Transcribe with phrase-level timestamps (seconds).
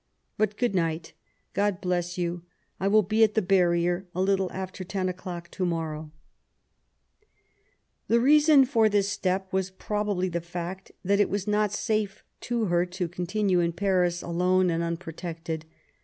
[0.35, 1.19] But good night I
[1.53, 2.41] God bless you
[2.79, 2.85] I...
[2.85, 6.09] I will be at the barrier a little after ten o'clock to morrow.
[8.09, 8.21] LIFE WITH IMLAT.
[8.47, 12.23] 127 The reason for this step was probably the fact that it was not safe
[12.49, 15.65] to her to continue in Paris alone and unprotected.